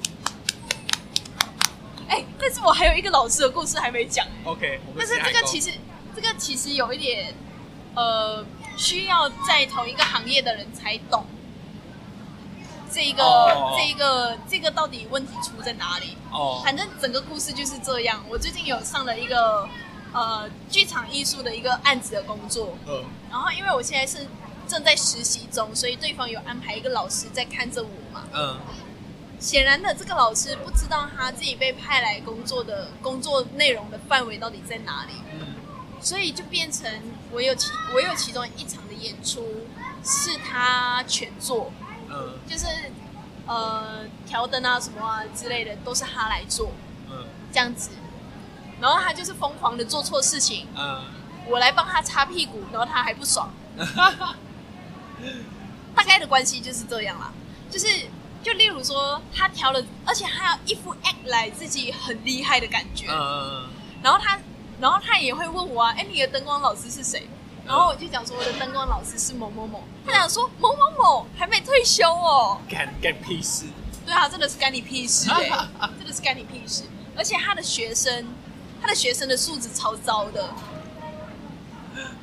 [2.07, 5.71] 哎、但是我还有一个老师的故事还没讲，OK，但是这个其实
[6.15, 7.33] 这个其实有一点，
[7.95, 8.45] 呃，
[8.77, 11.25] 需要在同一个行业的人才懂。
[12.89, 16.17] 这一个、哦这一个这个到底问题出在哪里？
[16.31, 18.23] 哦，反正整个故事就是这样。
[18.29, 19.67] 我最近有上了一个
[20.13, 24.25] 呃剧场艺术的一个案子的工作，嗯然后因为我现在是
[24.67, 28.23] 正在实习中，所以对方有安排一个老师在看着我嘛。
[28.33, 28.57] 嗯
[29.39, 35.55] 显然的，这个老师不知道他自己被派来工作的工作内容的范围到底在哪里，嗯
[35.99, 36.89] 所以就变成
[37.31, 39.65] 我有其我有其中一场的演出
[40.03, 41.71] 是他全做，
[42.09, 42.37] 嗯。
[42.47, 42.65] 就是
[43.47, 46.71] 呃调灯啊什么啊之类的都是他来做。
[47.09, 47.25] 嗯。
[47.51, 47.89] 这样子，
[48.79, 51.05] 然后他就是疯狂的做错事情，嗯，
[51.47, 53.49] 我来帮他擦屁股，然后他还不爽。
[55.95, 57.33] 大概的关系就是这样啦，
[57.71, 57.87] 就是
[58.47, 63.67] 就例如说他调了，而且他要一副 act 来自己很厉害的感觉，嗯
[64.01, 64.39] 然后他
[64.79, 67.27] 然后他也会问我啊，哎，你的灯光老师是谁？
[67.65, 73.65] 然后我就讲说我的灯光老师是某某某，他讲说某某某还没退休哦，干干屁事，
[74.05, 75.49] 对啊，真的是干你屁事哎、
[75.99, 76.83] 真的是干你屁事。
[77.17, 78.33] 而且他的学生，
[78.81, 80.49] 他的学生的素质超糟的。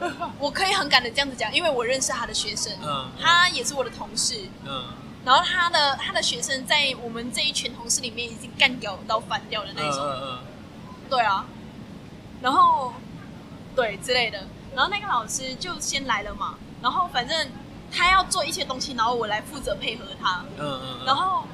[0.38, 4.48] 我可以很敢的这样子讲，因为我认识他的学生，嗯他也是我的同事。
[4.64, 4.84] 嗯
[5.24, 10.38] 然后他的他的学生在我们这一群同事里面已经干掉到翻掉的那嗯种，嗯。
[11.08, 11.46] 对啊。
[12.42, 12.92] 然后
[13.74, 17.48] 对之类的，然后那个老师就先来了嘛，然后反正
[17.90, 20.44] 他要做一些东西，然后我来负责配合他。
[20.58, 21.44] 嗯嗯，然后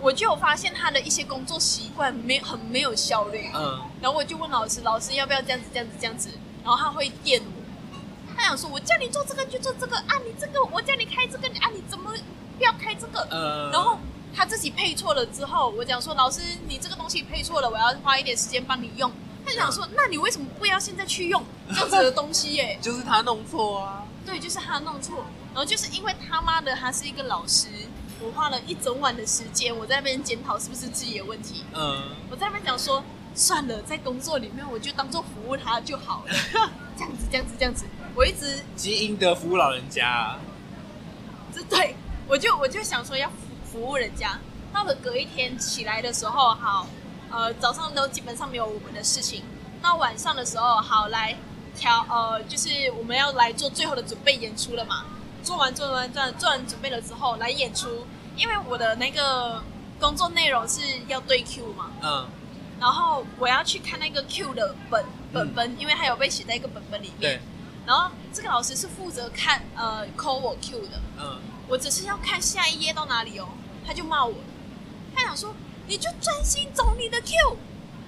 [0.00, 3.80] 我就有发现他的一些工作习惯没很没有效率，嗯。
[4.02, 6.30] 然后我就问老师，老师要不要这样子这样子这样子？
[6.64, 12.12] 然后他会电我，他想说我叫你做这个就做这个啊，你这个我叫你开这个啊，你怎么
[12.60, 13.20] 不要开这个？
[13.30, 13.98] 呃，然后
[14.34, 19.10] 他自己配错了之后，我讲说老师你这个东西配错了，我要花一点时间帮你用。
[19.46, 21.42] 他就想说，那你为什么不要现在去用？
[21.70, 22.78] 这样子的东西耶？
[22.82, 27.68] 就是他弄错啊，对，就是他弄错，然后就是因为他妈的他是一个老师，
[28.20, 32.02] 我花了一整晚的时间，我在那边检讨是不是自己的问题，嗯。
[32.30, 33.02] 我在那边讲说，
[33.34, 36.34] 算了，在工作里面我就当做服务他就好了，
[36.94, 40.38] 这样子这样子这样子，我一直积阴德服务老人家啊，
[41.54, 41.96] 这对
[42.30, 43.34] 我就我就想说要服
[43.72, 44.38] 服务人家，
[44.72, 46.86] 到了隔一天起来的时候，好，
[47.28, 49.42] 呃，早上都基本上没有我们的事情，
[49.82, 51.36] 到晚上的时候，好来
[51.74, 55.06] 调，呃，就是我们要来做最后的准备演出了嘛，
[55.42, 59.60] 做完做完做完做完准备了之后来演出，因为我的那个
[59.98, 62.28] 工作内容是要对 Q 嘛，嗯。
[62.78, 67.20] 然后我要去看那个 Q 的本本本，因为它有被写在一个本本里面。
[67.20, 67.40] 对，，
[67.84, 71.00] 然后这个老师是负责看呃抠我 Q 的。
[71.18, 71.38] 嗯
[71.70, 73.48] 我只是要看下一页到哪里哦，
[73.86, 74.34] 他就骂我，
[75.14, 75.54] 他想说
[75.86, 77.56] 你就专心走你的 Q，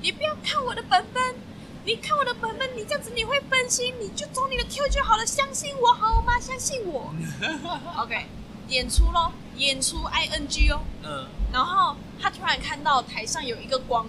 [0.00, 1.36] 你不要看我的本本，
[1.84, 6.40] 你看我的本本，你这样子你会分心，你就走你的 Q 就好了，相信我好吗？
[6.40, 7.14] 相信我。
[8.02, 8.26] OK，
[8.66, 11.26] 演出咯，演出 ing 哦，嗯。
[11.52, 14.06] 然后他突然看到台上有一个光，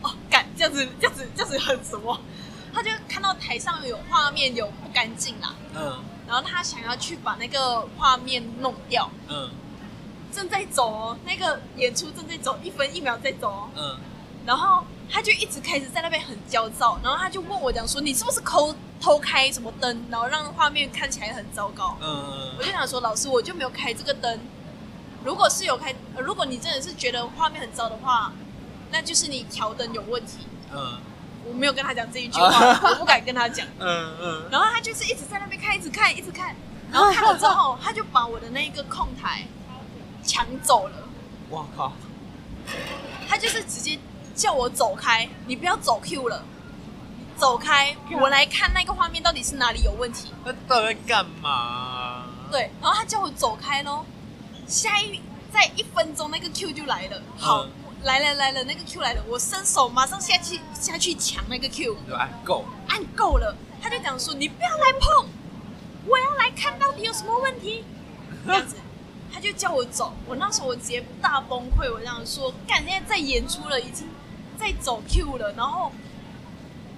[0.00, 2.18] 哦，干这样子这样子这样子很什么？
[2.72, 9.50] 他就看到台上有画面有不干净啦，嗯然后他想要去把那个画面弄掉，嗯
[10.32, 13.96] 正在走哦，那个演出正在走，一分一秒在走哦，嗯
[14.44, 21.96] 然后他就一直开始在那边很焦躁，然后他就问我讲说，你是不是偷偷开什么灯，然后让画面看起来很糟糕？
[22.00, 24.38] 嗯我就想说，老师，我就没有开这个灯。
[25.24, 28.32] 如果是有开，呃如果你真的是觉得画面很糟的话，
[28.92, 30.46] 那就是你调灯有问题。
[30.72, 31.00] 嗯
[31.48, 33.66] 我没有跟他讲这一句话，我不敢跟他讲。
[33.78, 36.54] 嗯嗯，然后他就是一直在那边看，一直看，一直看，
[36.92, 39.46] 然后看了之后，他就把我的那个控台
[40.24, 40.94] 抢走了。
[41.48, 41.92] 我靠，
[43.28, 43.98] 他就是直接
[44.34, 46.42] 叫我走开，你不要走 Q 了，
[47.36, 50.32] 走开，我来看那个画面到底是哪里有问题。
[50.44, 52.24] 他到底在干嘛？
[52.50, 54.04] 对，然后他叫我走开咯，
[54.66, 55.20] 下一
[55.52, 57.70] 在一分钟那个 Q 就来了，好，嗯
[58.02, 65.28] 来了来了，那个 Q 来了，我伸手马上下去下去抢那个 Q，就按够，按够了，他就讲说你不要来碰，
[66.06, 67.84] 我要来看到底有什么问题，
[68.46, 68.76] 这样子，
[69.32, 74.08] 他就叫我走，我那时候我直接大崩溃，我这样说，干，现在在演出了，已经
[74.58, 75.90] 在走 Q 了，然后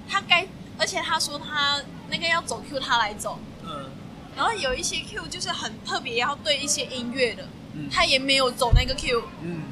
[0.08, 0.46] 他该，
[0.78, 1.80] 而且他说他
[2.10, 3.90] 那个要走 Q 他来走，嗯。
[4.36, 7.88] 然后有一些 Q 就是很特别，要对一些音乐的，嗯。
[7.90, 9.62] 他也没有走那个 Q，嗯，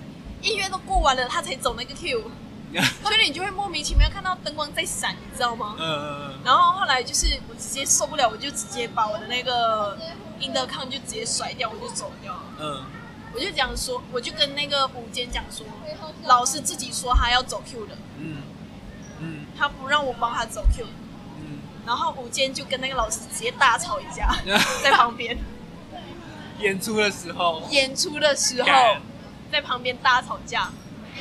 [0.43, 2.31] 音乐都过完了，他才走那个 Q，
[3.03, 5.77] 所以你就会莫名其妙看到灯光在闪，你知道吗？
[5.79, 9.99] 嗯然后后来就是我直接受不了，我就直接把我的那个
[10.41, 12.43] in the con 就直接甩掉，我就走掉了。
[12.61, 12.85] 嗯。
[13.35, 15.67] 我就讲说，我就跟那个午间讲说，
[16.25, 18.43] 老师自己说他要走 Q 的，嗯
[19.21, 19.47] 嗯。
[19.59, 20.87] 他不让我帮他走 Q，
[21.41, 24.35] 嗯，然后午间就跟那个老师直接大吵一架，
[24.83, 25.37] 在旁边。
[26.61, 28.67] 演出的时候，演出的时候。
[28.67, 29.03] 干，
[29.57, 30.71] 在旁边大吵架，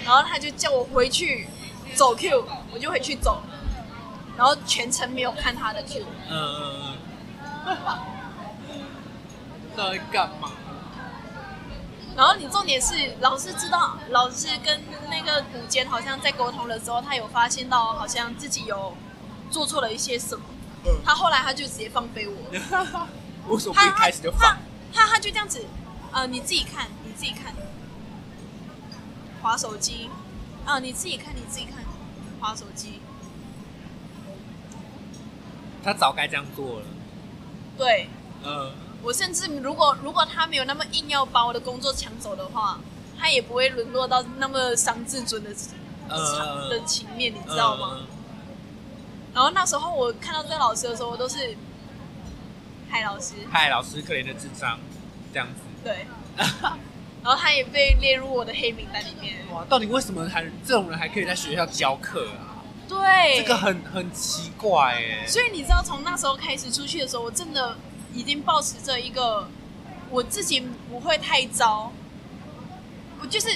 [0.04, 1.48] 然后他就叫我回去
[1.94, 3.42] 走 Q，我就回去走，
[4.38, 6.04] 然后全程没有看他的 Q。
[6.30, 6.98] 嗯
[7.66, 7.78] 嗯
[8.70, 8.80] 嗯，
[9.78, 10.52] 到底干嘛？
[12.14, 18.98] 然后你重点是，老师知道，老师跟那个古监好像在沟通的时候，他有发现到好像自己有
[19.50, 20.44] 做错了一些什么，
[20.86, 22.36] 嗯他后来他就直接放飞我，
[23.48, 24.58] 为什么一开始就他放？
[24.94, 25.66] 他他就这样子，
[26.12, 27.54] 呃，你自己看，你自己看，
[29.46, 30.10] 划手机，
[30.66, 31.84] 啊、你自己看，你自己看，
[32.42, 33.00] 划手机，
[35.84, 36.86] 他早该这样做了。
[37.78, 38.10] 对。
[38.44, 38.72] 嗯。
[39.04, 42.80] 我我甚至如果如果他没有那么硬要把我的工作抢走的话，
[43.20, 45.52] 他也不会沦落到那么伤自尊的
[46.10, 48.00] 呃的情面，你知道吗？
[49.32, 51.56] 然后那时候我看到这个老师的时候，我都是，
[52.90, 54.80] 嗨老师，嗨，老师，可怜的智障，
[55.32, 55.62] 这样子。
[55.84, 56.08] 对，
[57.26, 59.38] 然后他也被列入我的黑名单里面。
[59.52, 62.62] 哇，到底为什么还这种人还可以在学校教课啊？
[62.88, 65.26] 对，这个很很奇怪哎。
[65.26, 67.76] 所以你知道，从那时候开始出去的时候，我真的
[68.14, 69.50] 已经保持着一个
[70.12, 71.92] 我自己不会太糟，
[73.20, 73.50] 我就是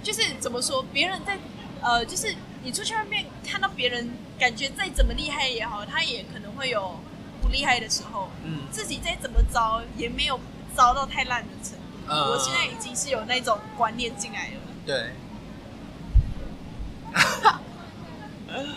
[0.00, 1.36] 就是怎么说，别人在
[1.80, 2.32] 呃，就是
[2.62, 7.00] 你出去外面看到别人，感觉再怎么厉害也好，他也可能会有
[7.42, 10.38] 不厉害的时候，嗯自己再怎么糟也没有
[10.76, 11.81] 糟到太烂的程度。
[12.14, 14.60] 嗯我现在已经是有那种观念进来了。
[14.84, 15.12] 对。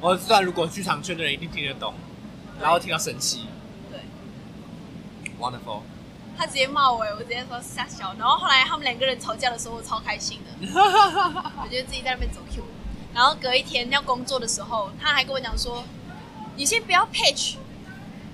[0.00, 1.92] 我知道，如果剧场圈的人一定听得懂，
[2.60, 3.46] 然后听到神气
[3.90, 4.00] 对
[5.38, 5.82] ，，wonderful。
[6.38, 8.14] 他直接骂我，我直接说傻小。
[8.18, 10.50] 然后后来他们两个人吵架的时候，我超开心的。
[11.62, 12.62] 我觉得自己在那边走 Q，
[13.14, 15.84] 然后隔一天要工作的时候，他还跟我讲说
[16.56, 17.56] ：“你先不要 pitch，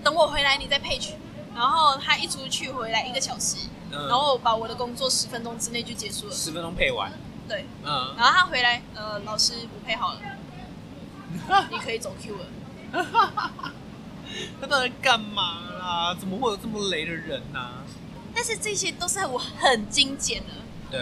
[0.05, 1.13] 等我回来你再 pitch。”
[1.55, 3.57] 然后他一出去回来一个小时，
[3.91, 4.09] 嗯。
[4.09, 6.35] 然后我把我的工作十分钟之内就结束了。
[6.35, 7.13] 十分钟配完，
[7.49, 10.21] 对，嗯，然后他回来，呃，老师不配好了，
[11.71, 12.47] 你可以走 Q 了。
[14.61, 16.15] 他到底干嘛啦？
[16.19, 17.85] 怎么会有这么雷的人呢、
[18.35, 20.55] 但是这些都是我很精简的，
[20.91, 21.01] 对，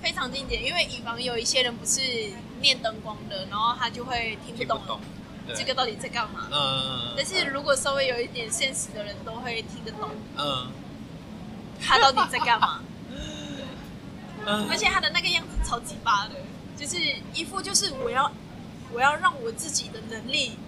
[0.00, 2.00] 非常精简，因为以防有一些人不是
[2.62, 4.78] 念灯光的，然后他就会听不懂。
[4.78, 5.00] 听不懂。
[5.00, 5.23] 对
[5.54, 6.48] 这个到底在干嘛。
[6.50, 10.70] 嗯但是如果稍微有一点现实的人，都会听得懂嗯
[11.80, 12.80] 他到底在干嘛。
[14.46, 16.34] 嗯，而且他的那个样子超级巴的，
[16.76, 16.98] 就是
[17.32, 18.30] 一副就是我要
[18.92, 20.58] 我要让我自己的能力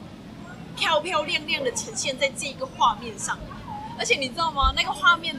[0.77, 3.39] 漂漂亮亮的呈现在这个画面上。
[3.99, 4.73] 而且你知道吗？
[4.77, 5.35] 那个画面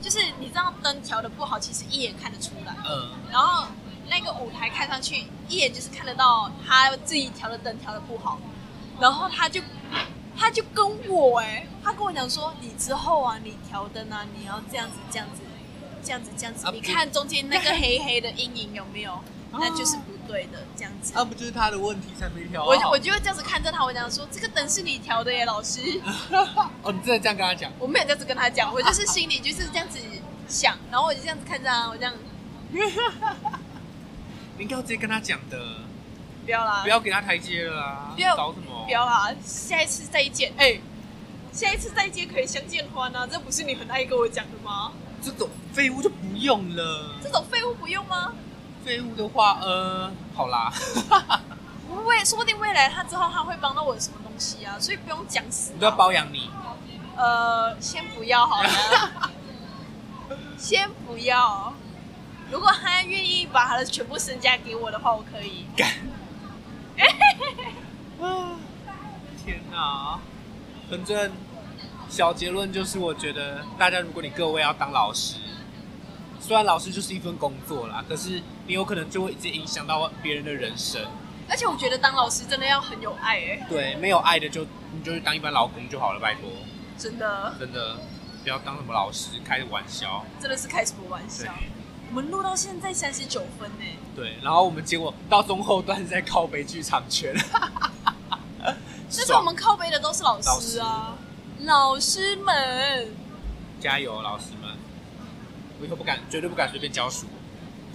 [0.00, 2.74] 就是你知道灯调的不好，其实一眼看得出来。
[2.88, 3.66] 嗯然后
[4.08, 8.38] 那个舞台看上去一眼就是看得到他自己调的灯调的不好，
[9.00, 9.60] 然后他就
[10.36, 15.42] 他就跟我哎、他跟我讲说，你之后啊，你调灯啊，你要这样子这样子
[16.02, 19.18] 这样子这样子啊，你看中间那个黑黑的阴影有没有？
[19.50, 21.14] 那就是不对的，这样子。
[21.16, 22.68] 那、不就是他的问题才没调好？
[22.68, 25.80] 我就我就会这样子看着他，我讲说这个灯是你调的耶，老师。
[26.84, 27.72] 哦，你真的这样跟他讲？
[27.78, 29.98] 我没有这样子跟他讲，我就是心里就是这样子
[30.46, 32.12] 想，然后我就这样子看着他，我这样
[34.58, 35.56] 你应该要直接跟他讲的，
[36.44, 38.12] 不要啦，不要给他台阶了啊。
[38.14, 38.84] 不要搞什么？
[38.84, 40.52] 不要啦，下一次再见。
[40.58, 40.80] 哎、
[41.52, 44.92] 下一次再见可以相见欢啊，这不是你很爱跟我讲的吗？
[45.22, 47.14] 这种废物就不用了。
[47.22, 48.32] 这种废物不用吗？
[48.84, 50.72] 废物的话，呃，好啦，
[52.06, 55.72] 未说不定未来他之后他会帮到我什么东西啊，所以不用讲死。
[55.74, 56.50] 我都要包养你。
[57.16, 58.70] 呃，先不要好了，
[60.56, 61.72] 先不要。
[62.50, 65.66] 如果他愿意把他的全部身家给我的话，我可以。
[65.76, 65.88] 干。
[68.20, 68.58] 啊！
[69.44, 70.18] 天哪！
[70.90, 71.30] 反正
[72.08, 75.36] 小结论就是，我觉得大家，如果你各位要当老师，
[76.40, 81.00] 虽然老师就是一份工作啦，可是你有可能就会一直影响到别人的人生。
[81.48, 86.50] 而且我觉得当老师真的要很有爱哎、对，没有爱的就你就去当一般老公就好了，拜托，
[86.98, 87.96] 真的真的
[88.42, 90.24] 不要当什么老师，开玩笑。
[90.40, 91.52] 真的是开什么玩笑？
[92.10, 93.84] 我们录到现在三十九分呢、
[94.16, 97.34] 对，然后我们结果到中后段是在靠背剧场圈，
[98.60, 101.16] 但是我们靠背的都是老师啊，
[101.64, 103.08] 老师们，
[103.78, 104.70] 加油，老师们！
[105.80, 107.26] 我以后不敢，绝对不敢随便教书，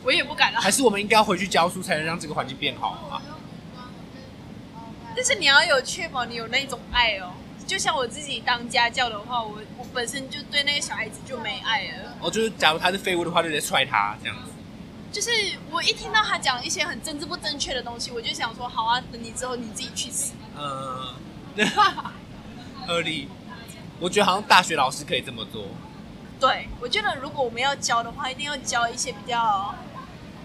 [0.03, 0.61] 我也不敢啊。
[0.61, 3.22] 还是我们应该要回去教书，才能让这个环境变好啊！
[5.16, 7.32] 但是你要有确保你有那种爱哦。
[7.66, 12.18] 就像我自己当家教的话，我我本身就对那个小孩子就没爱了。
[12.22, 14.51] 哦就是，假如他是废物的话，就得踹他这样子。
[15.11, 15.30] 就是
[15.70, 20.34] 我一听到他讲一些很政治不正确的东西，我就想说，好啊，等你之后你自己去死。
[20.57, 21.16] 嗯，
[22.88, 23.30] 合理。
[23.99, 25.66] 我觉得好像大学老师可以这么做。
[26.39, 29.74] 对，我觉得如果我们要教的话，一定要教一些比较，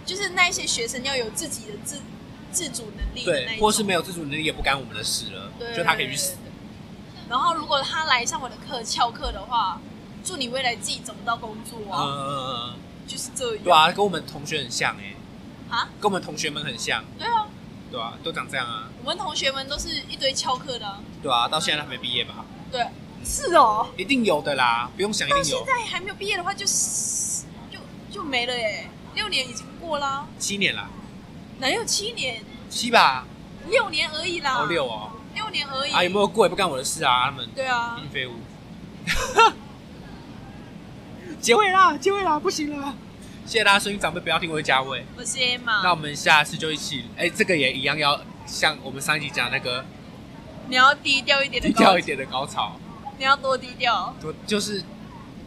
[0.05, 2.01] 就是那一些学生要有自己的自
[2.53, 6.37] 自主能力对，或是没有自主能力也不干我们的事了，就他可以去死。。
[7.29, 9.81] 然后如果他来上我的课翘课的话，
[10.25, 12.75] 祝你未来自己找不到工作嗯啊，嗯嗯嗯，
[13.07, 13.65] 就是这样。
[13.65, 15.15] 对啊，跟我们同学很像哎、
[15.71, 17.47] 啊，跟我们同学们很像，对啊，
[17.91, 22.45] 对啊，都长这样啊，我们同学们都是一堆翘课的啊、对啊，到现在都还没毕业吧？
[22.73, 22.87] 对，
[23.25, 23.87] 是哦。
[23.97, 25.65] 一定有的啦，不用想，一定有。
[25.65, 26.67] 在还没有毕业的话就，
[27.71, 27.79] 就
[28.11, 30.89] 就没了耶，六年已经过啦，七年啦，
[31.59, 32.43] 哪有七年？
[32.69, 33.27] 七吧？
[33.69, 34.59] 六年而已啦。
[34.61, 35.08] 哦，六哦。
[35.39, 35.93] 六年而已。
[35.93, 38.33] 啊，有没有过也不干我的事啊，他们对啊一，定废物。
[41.41, 42.95] 结尾啦，结尾啦，不行了。
[43.47, 45.07] 谢谢大家收听，长辈不要听我的价位。
[45.17, 49.85] 我是 Emma，那我们下次就一起，哎、这个也一样要像我们上一集讲那个
[50.69, 52.77] 你要低调一点的高低调一，点的高潮，
[53.17, 54.83] 你要多低调，多就是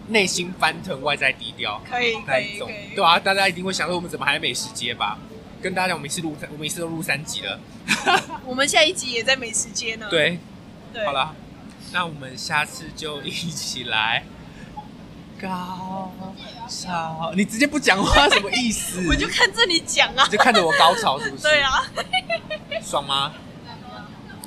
[0.08, 5.20] 内心翻腾，外在低调可以可以可，以，对啊，大家一定会想说我们怎么还在美食街吧？
[5.62, 7.60] 跟大家讲，我们一次录，我们一次都录三集了。
[8.46, 10.08] 我们下一集也在美食街呢。
[10.10, 10.40] 对，
[10.92, 11.36] 对，好，了，
[11.94, 14.24] 那我们下次就一起来
[15.40, 16.12] 高
[16.68, 17.32] 潮。
[17.36, 19.06] 你直接不讲话什么意思？
[19.10, 20.32] 我就看着你讲啊你。
[20.32, 21.44] 就看着我高潮是不是？
[21.44, 21.84] 对，啊，
[22.84, 23.32] 爽吗？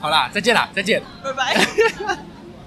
[0.00, 1.00] 好啦，再见啦，再见。
[1.22, 1.66] 拜拜。